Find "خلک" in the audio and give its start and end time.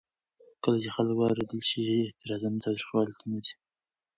0.95-1.13